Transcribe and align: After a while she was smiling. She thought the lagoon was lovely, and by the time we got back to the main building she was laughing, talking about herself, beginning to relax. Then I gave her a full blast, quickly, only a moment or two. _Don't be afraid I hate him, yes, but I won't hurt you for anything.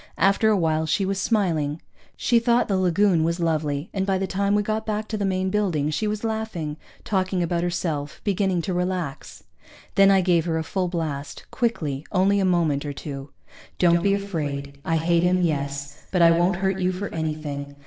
After 0.17 0.49
a 0.49 0.57
while 0.57 0.87
she 0.87 1.05
was 1.05 1.19
smiling. 1.21 1.79
She 2.17 2.39
thought 2.39 2.67
the 2.67 2.75
lagoon 2.75 3.23
was 3.23 3.39
lovely, 3.39 3.91
and 3.93 4.03
by 4.03 4.17
the 4.17 4.25
time 4.25 4.55
we 4.55 4.63
got 4.63 4.83
back 4.83 5.07
to 5.09 5.15
the 5.15 5.25
main 5.27 5.51
building 5.51 5.91
she 5.91 6.07
was 6.07 6.23
laughing, 6.23 6.77
talking 7.03 7.43
about 7.43 7.61
herself, 7.61 8.19
beginning 8.23 8.63
to 8.63 8.73
relax. 8.73 9.43
Then 9.93 10.09
I 10.09 10.21
gave 10.21 10.45
her 10.45 10.57
a 10.57 10.63
full 10.63 10.87
blast, 10.87 11.45
quickly, 11.51 12.03
only 12.11 12.39
a 12.39 12.45
moment 12.45 12.83
or 12.83 12.93
two. 12.93 13.29
_Don't 13.77 14.01
be 14.01 14.15
afraid 14.15 14.79
I 14.83 14.95
hate 14.97 15.21
him, 15.21 15.43
yes, 15.43 16.03
but 16.11 16.23
I 16.23 16.31
won't 16.31 16.55
hurt 16.55 16.79
you 16.79 16.91
for 16.91 17.09
anything. 17.09 17.75